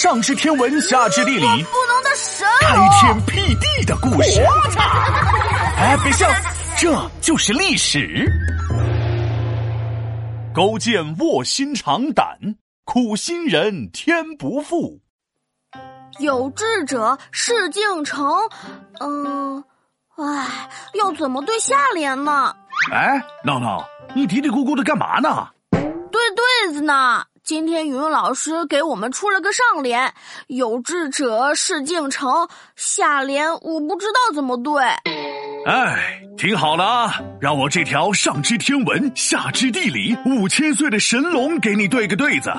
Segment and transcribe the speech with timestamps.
[0.00, 4.40] 上知天文，下知地理，不能的神开天辟地的故事。
[5.76, 6.26] 哎，别笑，
[6.78, 8.26] 这就是历史。
[10.54, 12.24] 勾践卧薪尝胆，
[12.86, 14.98] 苦心人天不负。
[16.18, 18.26] 有志者事竟成。
[19.00, 19.62] 嗯，
[20.16, 22.56] 唉，要怎么对下联呢？
[22.90, 25.46] 哎，闹闹，你嘀嘀咕咕的干嘛呢？
[25.70, 27.22] 对对子呢。
[27.42, 30.12] 今天语文老师给我们出了个上联
[30.46, 34.82] ，“有志者事竟成”，下联我不知道怎么对。
[35.66, 42.52] 哎，听好了啊，让我这条上知天文、下知地理、五千岁的神龙给你对个对子。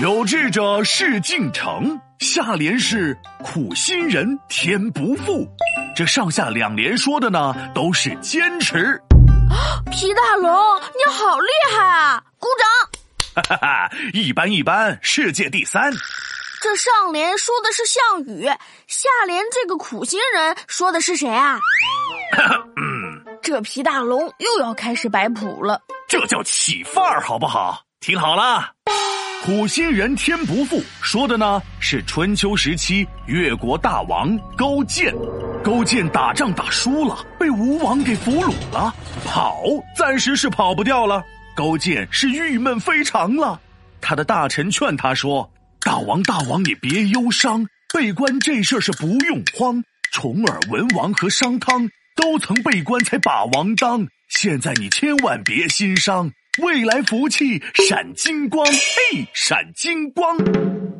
[0.00, 5.46] 有志者事竟成，下联是苦心人天不负。
[5.94, 9.00] 这上下两联说的呢，都是坚持。
[9.90, 12.22] 皮大龙，你好厉害啊！
[12.38, 12.95] 鼓掌。
[13.36, 15.92] 哈哈，一般一般，世界第三。
[16.62, 18.46] 这上联说的是项羽，
[18.86, 21.60] 下联这个苦心人说的是谁啊？
[22.76, 25.78] 嗯，这皮大龙又要开始摆谱了。
[26.08, 27.82] 这叫起范儿，好不好？
[28.00, 28.72] 听好了，
[29.44, 35.14] 苦心人天不负，说的呢是春秋时期越国大王勾践。
[35.62, 38.94] 勾践打仗打输了，被吴王给俘虏了，
[39.26, 39.62] 跑
[39.94, 41.22] 暂时是跑不掉了。
[41.56, 43.58] 勾践是郁闷非常了，
[44.02, 49.82] 他的大臣劝他说：“大王，大王，你别忧伤，被关这事儿是不用慌。
[50.12, 60.36] 重耳、文王和商汤都曾被关才把王当，现在你千万别心伤，未来福气闪金光，嘿，闪金光。”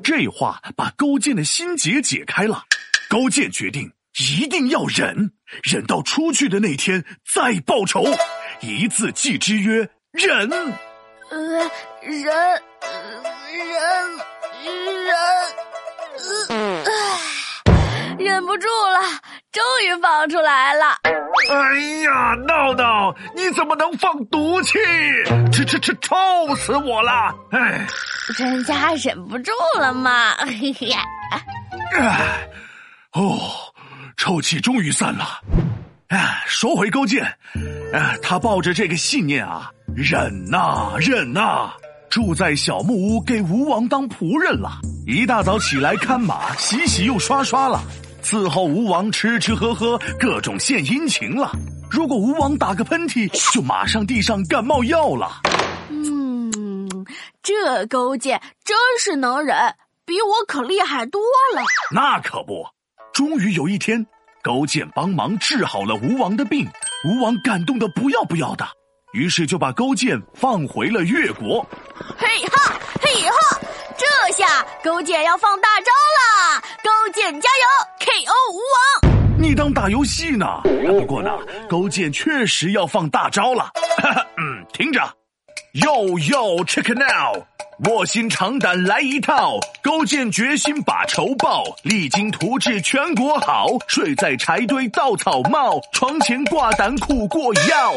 [0.03, 2.65] 这话把勾践的心结解开了，
[3.11, 8.05] 勾践决定一定要忍，忍到出去的那天再报仇，
[8.63, 9.91] 一字记之曰。
[10.17, 10.51] 忍，
[11.31, 11.39] 呃，
[12.01, 12.33] 忍，忍，
[15.05, 15.15] 忍，
[16.87, 19.01] 唉，忍不住了，
[19.53, 20.97] 终于放出来了。
[21.51, 21.55] 哎
[22.03, 24.79] 呀，闹闹，你怎么能放毒气？
[25.53, 26.17] 吃吃吃，臭
[26.57, 27.35] 死我了！
[27.51, 27.87] 哎，
[28.39, 30.35] 人家忍不住了嘛。
[30.39, 30.91] 嘿嘿，
[31.93, 32.49] 哎，
[33.13, 33.39] 哦，
[34.17, 35.41] 臭气终于散了。
[36.09, 37.37] 哎，说回勾践，
[37.97, 39.71] 哎，他抱着这个信念啊。
[39.95, 41.73] 忍呐，忍呐！
[42.11, 44.81] 住在小木屋，给吴王当仆人了。
[45.07, 47.81] 一大早起来看马，洗洗又刷刷了，
[48.23, 51.51] 伺候吴王吃吃喝喝，各种献殷勤了。
[51.91, 55.41] 如果吴王打个喷嚏，就马上递上感冒药了。
[55.89, 57.07] 嗯，
[57.43, 59.57] 这勾践真是能忍，
[60.05, 61.23] 比我可厉害多
[61.55, 61.63] 了。
[61.91, 62.67] 那可不，
[63.15, 64.07] 终于有一天，
[64.43, 66.69] 勾践帮忙治好了吴王的病，
[67.05, 68.67] 吴王感动的不要不要的。
[69.13, 71.67] 于是就把勾践放回了越国。
[72.19, 73.61] 嘿哈，嘿哈，
[73.97, 76.63] 这下勾践要放大招了！
[76.83, 77.65] 勾践加油
[78.01, 78.59] ，KO 吴
[79.07, 79.39] 王！
[79.39, 80.47] 你当打游戏呢？
[80.87, 81.31] 不过呢，
[81.69, 83.71] 勾践确实要放大招了。
[84.37, 85.01] 嗯，听着
[85.75, 87.43] ，Yo Yo Check Now，
[87.85, 89.59] 卧薪尝胆来一套。
[89.83, 93.67] 勾践决心把仇报，励精图治全国好。
[93.87, 97.93] 睡在柴堆稻草帽，床前挂胆苦过药。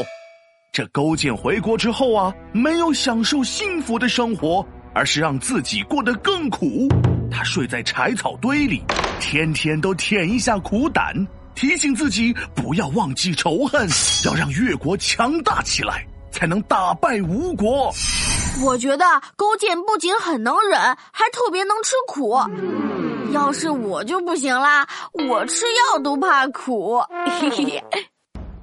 [0.71, 6.87] 这勾践回国之后啊，没有享受幸福的生活，而是让自己过得更苦。
[7.31, 8.83] 他睡在柴草堆里，
[9.19, 11.15] 天天都舔一下苦胆，
[11.55, 13.87] 提醒自己不要忘记仇恨，
[14.25, 17.91] 要让越国强大起来，才能打败吴国。
[18.61, 19.05] 我觉得
[19.35, 20.79] 勾践不仅很能忍，
[21.11, 22.37] 还特别能吃苦。
[23.31, 24.87] 要是我就不行啦，
[25.29, 27.01] 我吃药都怕苦。
[27.39, 27.83] 嘿嘿。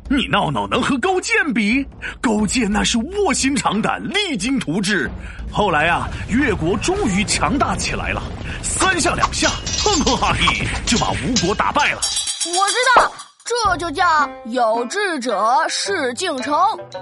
[0.08, 1.84] 你闹闹能和勾践比？
[2.20, 5.10] 勾践那是卧薪尝胆、励精图治。
[5.50, 8.22] 后来啊，越国终于强大起来了，
[8.62, 9.48] 三下两下，
[9.82, 11.98] 哼哼哈嘿，就把吴国打败了。
[11.98, 13.12] 我知道，
[13.46, 16.52] 这就叫有志者事竟成，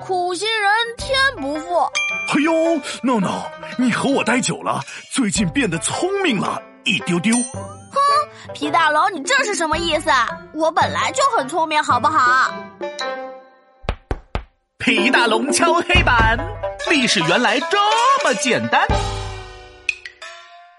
[0.03, 1.81] 苦心人天不负。
[2.29, 2.53] 哎呦，
[3.03, 4.79] 闹闹，你和我待久了，
[5.11, 7.35] 最近变得聪明了一丢丢。
[7.35, 7.99] 哼，
[8.53, 10.11] 皮大龙，你这是什么意思？
[10.53, 12.55] 我本来就很聪明，好不好？
[14.77, 16.39] 皮大龙敲黑板，
[16.91, 17.79] 历史原来这
[18.23, 18.87] 么简单。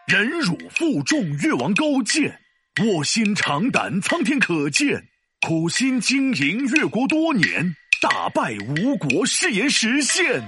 [0.05, 2.39] 忍辱负重，越王勾践
[2.85, 5.07] 卧薪尝胆，苍天可见。
[5.47, 10.41] 苦心经营越国多年，打败吴国，誓言实现。